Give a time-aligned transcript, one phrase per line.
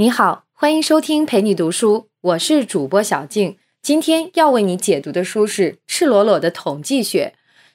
[0.00, 3.56] 你好，欢迎收听陪你读书，我是主播小静。
[3.82, 7.34] 今天要为你解读的书是《赤裸裸的统计学》。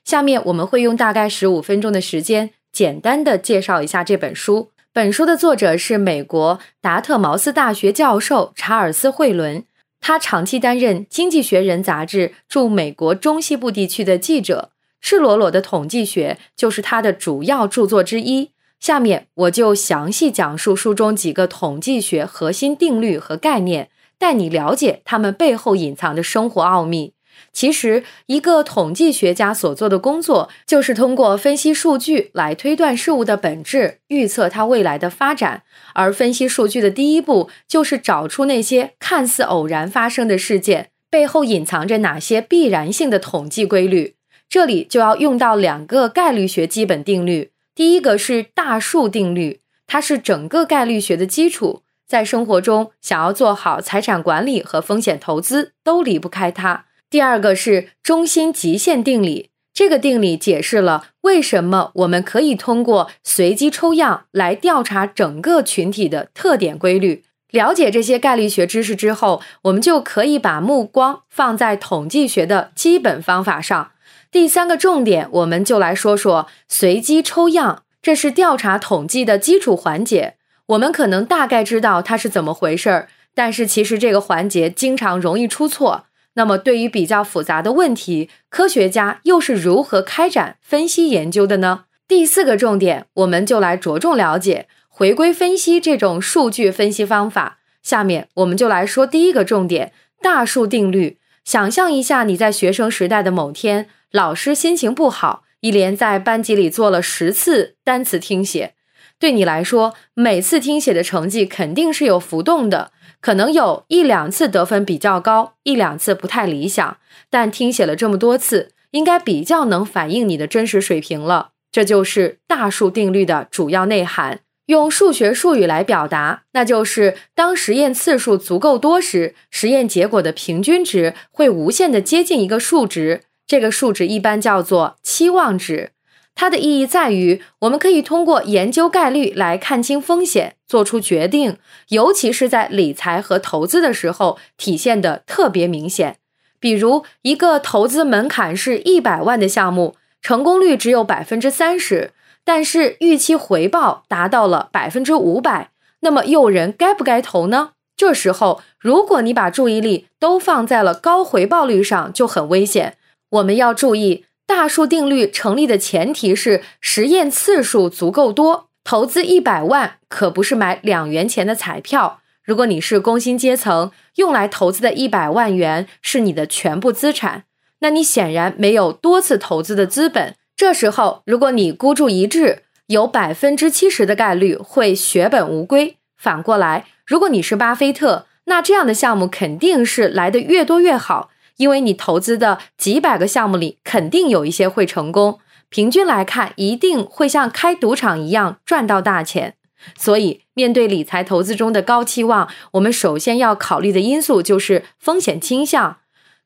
[0.09, 4.70] 下面我们会用大概十五分钟的时间，简单的介绍一下这本书。
[4.94, 9.66] 本书的作者是美国达特茅斯大学教授查尔斯·惠伦，
[9.99, 14.70] 他长期担任《经济学人》杂志驻美国中西部地区的记者。
[15.05, 18.52] 《赤裸裸的统计学》就是他的主要著作之一。
[18.84, 23.88] 下面我就详细讲述书中几个统计学核心定律和概念，
[24.20, 27.14] 带你了解它们背后隐藏的生活奥秘。
[27.54, 35.64] 其实，一个统计学家所做的工作，就是通过分析数据来推断事物的本质，预测它未来的发展。
[35.94, 44.16] 而分析数据的第一步，就是找出那些看似偶然发生的事件背后隐藏着哪些必然性的统计规律。
[44.50, 47.53] 这里就要用到两个概率学基本定律。
[47.75, 51.81] 第一个是大数定律，它是整个概率学的基础。
[52.05, 56.85] 在生活中，想要做好财产管理和风险投资，都离不开它。
[57.09, 67.23] 第二个是中心极限定理，这个定理解释了为什么我们可以通过随机抽样来调查整个群体的特点规律。
[67.49, 73.92] 了解这些概率学知识之后，我们就可以把目光放在统计学的基本方法上。
[74.34, 80.38] 第三个重点，我们就来说说随机抽样，这是调查统计的基础环节。
[80.66, 86.06] 我们可能大概知道它是怎么回事儿，但是其实这个环节经常容易出错。
[86.34, 91.84] 那么，对于比较复杂的问题，科学家又是如何开展分析研究的呢？
[92.08, 97.59] 第四个重点，我们就来着重了解回归分析这种数据分析方法。
[97.84, 101.20] 下面我们就来说第一个重点：大数定律。
[101.45, 103.88] 想象一下，你在学生时代的某天。
[104.14, 108.75] 老师心情不好，一连在班级里做了十次单词听写。
[109.17, 116.97] 对你来说，每次听写的成绩肯定是有浮动的，可能有一两次得分比较高，一两次不太理想。
[117.31, 121.50] 但听写了这么多次，应该比较能反映你的真实水平了。
[121.72, 124.41] 这就是大数定律的主要内涵。
[124.68, 133.24] 用数学术语来表达，那就是当实验次数足够多时，实验结果的平均值会无限的接近一个数值。
[133.46, 135.92] 这个数值一般叫做期望值，
[136.36, 141.58] 它的意义在于，我们可以通过研究概率来看清风险，做出决定，
[141.90, 146.18] 尤其是在理财和投资的时候体现的特别明显。
[146.59, 152.12] 比如，一个投资门槛是一百万的项目，成功率只有百分之三十，
[152.46, 157.72] 但是预期回报达到了百分之五百，那么诱人该不该投呢？
[157.96, 162.98] 这时候，如果你把注意力都放在了高回报率上，就很危险。
[163.33, 168.69] 我们要注意，大数定律成立的前提是实验次数足够多。
[168.83, 172.19] 投资一百万可不是买两元钱的彩票。
[172.44, 177.45] 如果你是工薪阶层，用来投资的一百万元是你的全部资产，
[177.79, 180.35] 那你显然没有多次投资的资本。
[180.55, 185.97] 这时候，如果你孤注一掷，有百分之七十的概率会血本无归。
[186.17, 191.31] 反过来，如果你是巴菲特，那这样的项目肯定是来的越多越好。
[191.58, 199.56] 因为你投资的几百个项目里，肯定有一些会成功，平均来看，一定会像开赌场一样赚到大钱。
[199.97, 205.97] 所以，面对理财投资中的高期望，我们首先要考虑的因素就是风险倾向。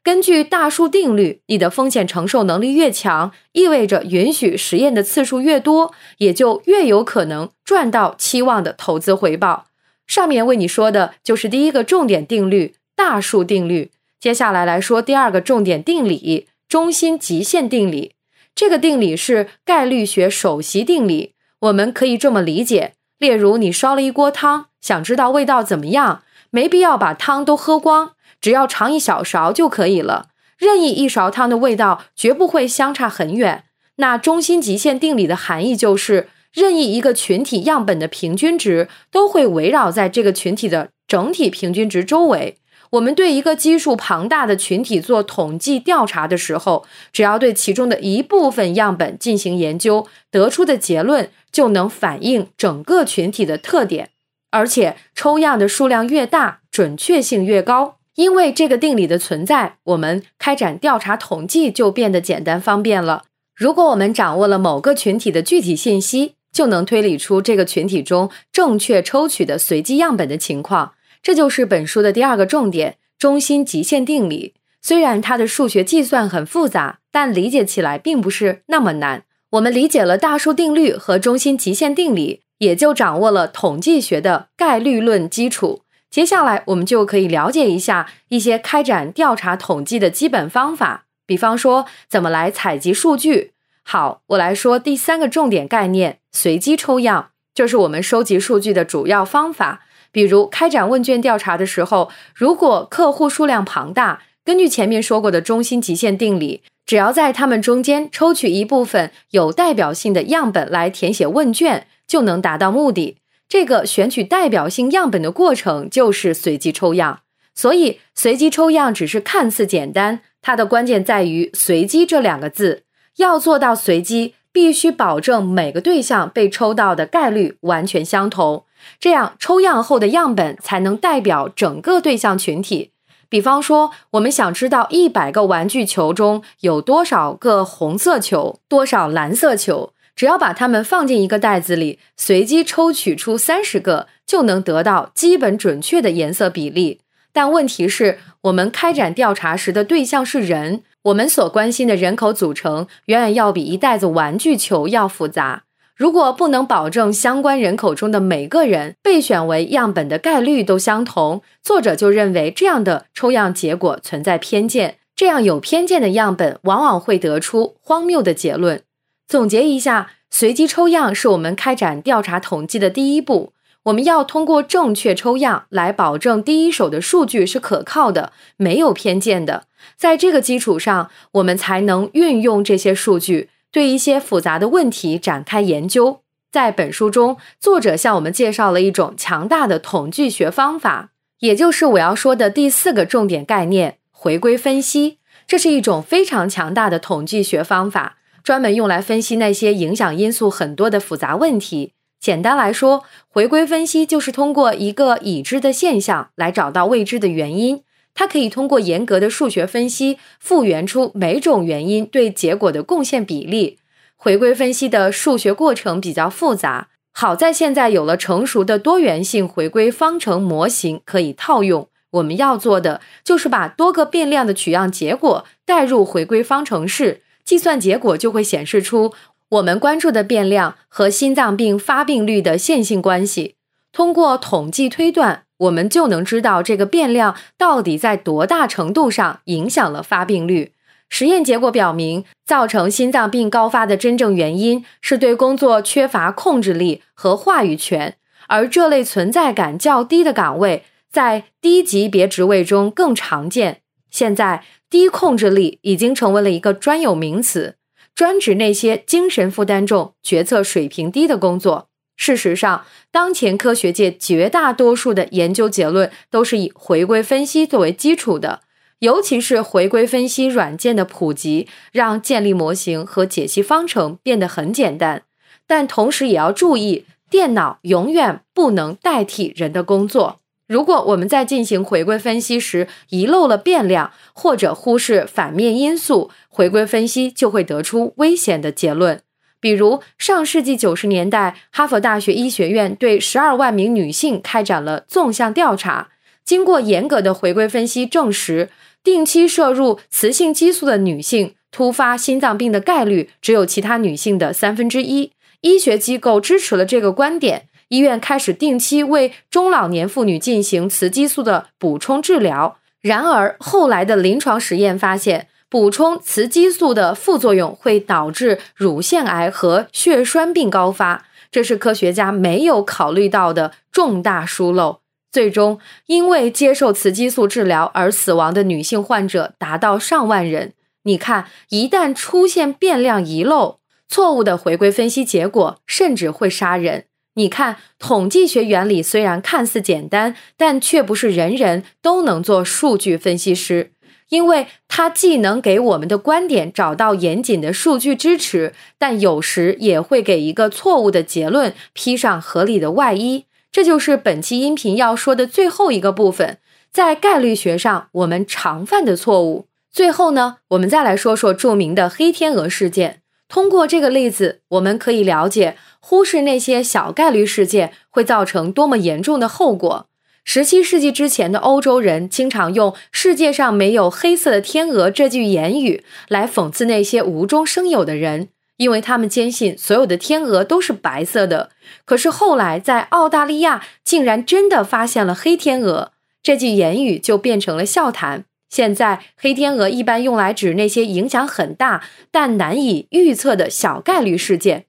[0.03, 9.65] 根据大数定律，你的风险承受能力越强，意味着允许实验的次数越多，也就越有可能赚到期望的投资回报。
[10.07, 13.91] 上面为你说的就是第一个重点定律——大数定律。
[14.27, 18.15] 接下来来说第二个重点定理——中心极限定理。
[18.53, 21.33] 这个定理是概率学首席定理。
[21.61, 30.27] 我们可以这么理解：例如，你烧了一锅汤，想知道味道怎么样，没必要把汤都喝光，只要尝一小勺就可以了。
[30.57, 33.63] 任意一勺汤的味道绝不会相差很远。
[33.95, 42.57] 那中心极限定理的含义就是，任意一个群体样本的平均值都会围绕在这个群体的整体平均值周围。
[42.91, 54.11] 我们对一个基数庞大的群体做统计调查的时候，只要对其中的一部分样本进行研究，得出的结论就能反映整个群体的特点。
[54.51, 57.97] 而且，抽样的数量越大，准确性越高。
[58.15, 63.25] 因为这个定理的存在，我们开展调查统计就变得简单方便了。
[63.53, 70.93] 如果我们掌握了某个群体的具体信息，就能推理出这个群体中正确抽取的随机样本的情况。
[71.21, 74.53] 这就是本书的第二个重点——中心极限定理。
[74.81, 79.23] 虽然它的数学计算很复杂，但理解起来并不是那么难。
[79.51, 85.81] 我们理解了大数定律和中心极限定理，也就掌握了统计学的概率论基础。
[86.09, 93.51] 接下来，我们就可以了解一下一些开展调查统计的基本方法，比方说怎么来采集数据。
[93.83, 99.83] 好，我来说第三个重点概念：随机抽样，就是我们收集数据的主要方法。
[100.11, 113.17] 比如开展问卷调查的时候，如果客户数量庞大，根据前面说过的中心极限定理，只要在他们中间抽取一部分有代表性的样本来填写问卷，就能达到目的。
[113.49, 117.21] 这个选取代表性样本的过程就是随机抽样。
[117.55, 122.83] 所以，随机抽样只是看似简单，它的关键在于“随机”这两个字。
[123.17, 128.65] 要做到随机，必须保证每个对象被抽到的概率完全相同。
[128.99, 132.91] 这样抽样后的样本才能代表整个对象群体。
[133.29, 147.01] 比方说，我们想知道一百个玩具球中有多少个红色球，多少蓝色球，只要把它们放进一个袋子里，随机抽取出三十个，就能得到基本准确的颜色比例。
[147.33, 155.63] 但问题是，我们开展调查时的对象是人，我们所关心的人口组成远远要比一袋子玩具球要复杂。
[155.97, 164.97] 如果不能保证相关人口中的每个人被选为样本的概率都相同，作者就认为这样的抽样结果存在偏见。
[165.15, 168.83] 这样有偏见的样本往往会得出荒谬的结论。
[169.27, 173.53] 总结一下，随机抽样是我们开展调查统计的第一步。
[173.85, 179.63] 我们要通过正确抽样来保证第一手的数据是可靠的、没有偏见的。
[179.95, 183.49] 在这个基础上，我们才能运用这些数据。
[183.77, 186.21] 对一些复杂的问题展开研究。
[186.51, 195.19] 在本书中，作者向我们介绍了一种强大的统计学方法，也就是我要说的第四个重点概念——回归分析。
[195.45, 201.93] 这是一种非常强大的统计学方法，专门用来分析那些影响因素很多的复杂问题。
[202.19, 207.83] 简单来说，回归分析就是通过一个已知的现象来找到未知的原因。
[208.19, 213.77] 它可以通过严格的数学分析复原出每种原因对结果的贡献比例。
[214.15, 221.87] 回归分析的数学过程比较复杂，好在现在有了成熟的多元性回归方程模型可以套用。
[222.09, 229.13] 我们要做的就是把多个变量的取样结果带入回归方程式，计算结果就会显示出
[229.49, 233.53] 我们关注的变量和心脏病发病率的线性关系。
[233.91, 235.43] 通过统计推断。
[235.57, 240.73] 我们就能知道这个变量到底在多大程度上影响了发病率。
[241.09, 248.17] 实验结果表明，造成心脏病高发的真正原因是对工作缺乏控制力和话语权，
[248.47, 253.81] 而这类存在感较低的岗位在低级别职位中更常见。
[254.11, 257.75] 现在，低控制力已经成为了一个专有名词，
[258.13, 261.87] 专指那些精神负担重、决策水平低的工作。
[262.17, 268.61] 事实上，当前科学界绝大多数的研究结论都是以回归分析作为基础的，
[268.99, 275.23] 尤其是回归分析软件的普及，让建立模型和解析方程变得很简单。
[275.67, 280.39] 但同时也要注意，电脑永远不能代替人的工作。
[280.67, 289.21] 如果我们在进行回归分析时遗漏了变量，或者忽视反面因素，回归分析就会得出危险的结论。
[289.59, 296.09] 比如，上世纪九十年代，哈佛大学医学院对十二万名女性开展了纵向调查。
[296.45, 298.69] 经过严格的回归分析，证实
[299.03, 305.31] 定期摄入雌性激素的女性突发心脏病的概率只有其他女性的三分之一。
[305.61, 312.77] 医学机构支持了这个观点，医院开始定期为中老年妇女进行雌激素的补充治疗。
[313.01, 315.47] 然而，后来的临床实验发现。
[315.69, 324.99] 补充雌激素的副作用会导致乳腺癌和血栓病高发，这是科学家没有考虑到的重大疏漏。
[325.29, 330.73] 最终，因为接受雌激素治疗而死亡的女性患者达到上万人。
[331.03, 337.05] 你看，一旦出现变量遗漏、错误的回归分析结果，甚至会杀人。
[337.35, 343.91] 你看，统计学原理虽然看似简单，但却不是人人都能做数据分析师。
[344.29, 353.45] 因为它既能给我们的观点找到严谨的数据支持，但有时也会给一个错误的结论披上合理的外衣。
[353.71, 356.57] 这就是本期音频要说的最后一个部分，
[356.91, 359.67] 在概率学上我们常犯的错误。
[359.91, 363.21] 最后呢，我们再来说说著名的黑天鹅事件。
[363.47, 370.07] 通过这个例子，我们可以了解忽视那些小概率事件会造成多么严重的后果。
[370.49, 378.47] 十七世纪之前的欧洲人经常用“世界上没有黑色的天鹅”这句言语来讽刺那些无中生有的人。
[378.77, 381.71] 因为他们坚信所有的天鹅都是白色的。
[382.05, 388.45] 可是后来在澳大利亚竟然真的发现了黑天鹅，这句言语就变成了笑谈。
[388.69, 394.85] 现在，黑天鹅一般用来指那些影响很大但难以预测的小概率事件。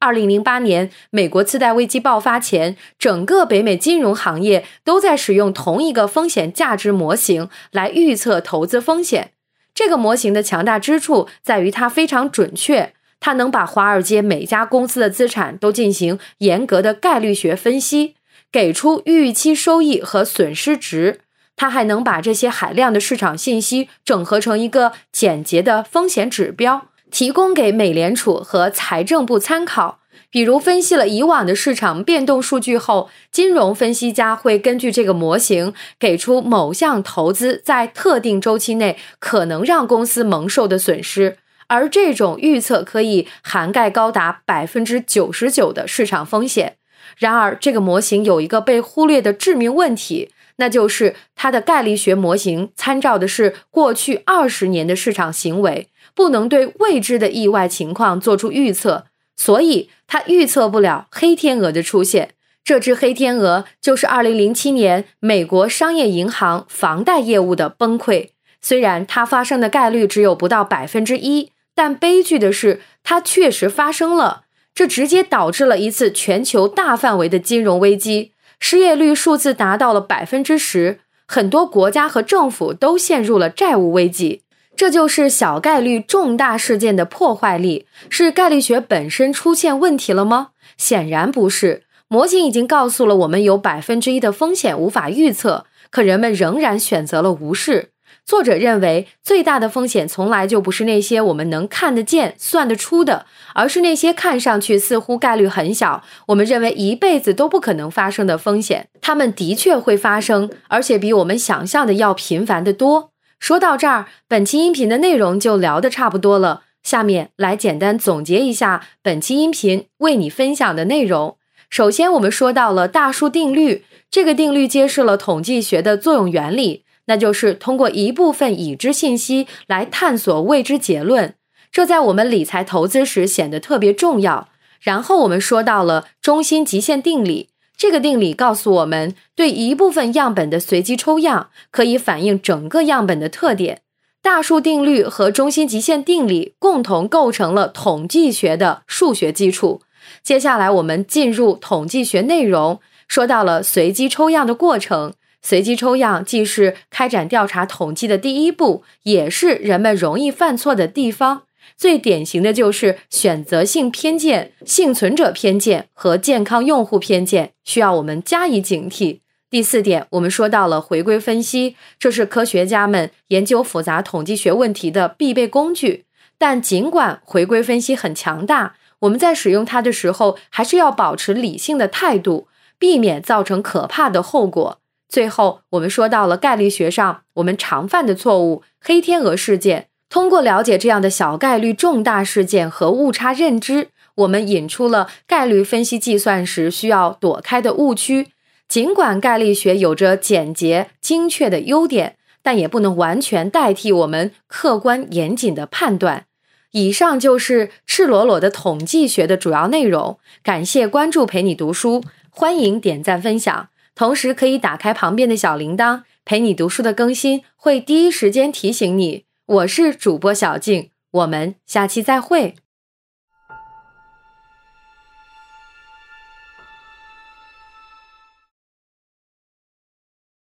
[0.00, 9.32] 二零零八年，美国次贷危机爆发前，整个北美金融行业都在使用同一个风险价值模型来预测投资风险。
[9.74, 18.16] 这个模型的强大之处在于它非常准确，它能把华尔街每家公司的资产都进行严格的概率学分析，
[18.50, 21.20] 给出预期收益和损失值。
[21.56, 29.98] 它还能把这些海量的市场信息整合成一个简洁的风险指标，提供给美联储和财政部参考。
[30.30, 41.38] 比如，分析了以往的市场变动数据后，金融分析家会根据这个模型，给出某项投资在特定周期内可能让公司蒙受的损失。
[41.66, 46.76] 而这种预测可以涵盖高达百分之九十九的市场风险。
[47.18, 50.30] 然而，这个模型有一个被忽略的致命问题。
[50.56, 62.34] 那就是它的概率学模型参照的是过去二十年的市场行为，不能对未知的意外情况做出预测，所以它预测不了黑天鹅的出现。
[62.62, 68.28] 这只黑天鹅就是2007年美国商业银行房贷业务的崩溃。
[68.60, 74.42] 虽然它发生的概率只有不到百分之一，但悲剧的是它确实发生了，
[74.74, 78.32] 这直接导致了一次全球大范围的金融危机。
[78.60, 84.42] 失业率数字达到了百分之十，很多国家和政府都陷入了债务危机。
[84.80, 87.84] 这就是小概率重大事件的破坏力。
[88.08, 90.52] 是概率学本身出现问题了吗？
[90.78, 91.82] 显然不是。
[92.08, 97.90] 模型已经告诉了我们有百分之一的风险无法预测，可人们仍然选择了无视。
[98.24, 108.88] 作者认为，最大的风险从来就不是那些我们能看得见、算得出的，而是那些看上去似乎概率很小、我们认为一辈子都不可能发生的风险。
[109.02, 113.10] 它们的确会发生，而且比我们想象的要频繁得多。
[113.40, 116.62] 说到这儿，本期音频的内容就聊得差不多了。
[116.82, 121.36] 下面来简单总结一下本期音频为你分享的内容。
[121.70, 126.84] 首先，我们说到了大数定律，这个定律揭示了统计学的作用原理。
[127.06, 131.34] 那就是通过一部分已知信息来探索未知结论，
[131.72, 134.48] 这在我们理财投资时显得特别重要。
[134.80, 137.49] 然后我们说到了中心极限定理，
[137.80, 143.80] 这个定理告诉我们，对一部分样本的随机抽样可以反映整个样本的特点。
[144.20, 149.80] 大数定律和中心极限定理共同构成了统计学的数学基础。
[150.22, 155.14] 接下来我们进入统计学内容，说到了随机抽样的过程。
[155.40, 161.44] 随机抽样既是开展调查统计的第一步，也是人们容易犯错的地方。
[161.80, 169.20] 最典型的就是选择性偏见、幸存者偏见和健康用户偏见，需要我们加以警惕。
[169.48, 176.04] 第四点，我们说到了回归分析，这是科学家们研究复杂统计学问题的必备工具。
[176.36, 184.80] 但尽管回归分析很强大，我们在使用它的时候，还是要保持理性的态度，避免造成可怕的后果。
[185.08, 189.86] 最后，我们说到了概率学上我们常犯的错误——黑天鹅事件。
[190.10, 198.26] 通过了解这样的小概率重大事件和误差认知，我们引出了概率分析计算时需要躲开的误区。
[198.68, 206.26] 尽管概率学有着简洁精确的优点，但也不能完全代替我们客观严谨的判断。
[206.72, 210.18] 以上就是赤裸裸的统计学的主要内容。
[210.42, 213.68] 感谢关注，陪你读书，欢迎点赞分享。
[213.94, 219.24] 同时可以打开旁边的小铃铛，陪你读书的更新会第一时间提醒你。
[219.50, 222.54] 我是主播小静，我们下期再会。